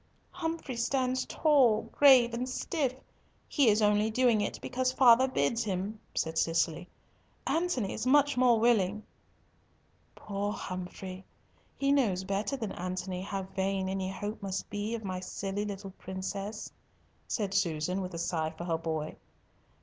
[0.31, 2.95] "Humfrey stands tall, grave, and stiff!
[3.47, 6.87] He is only doing it because father bids him," said Cicely.
[7.45, 9.03] "Antony is much more willing."
[10.15, 11.23] "Poor Humfrey!
[11.77, 15.91] he knows better than Antony how vain any hope must be of my silly little
[15.91, 16.71] princess,"
[17.27, 19.17] said Susan, with a sigh for her boy.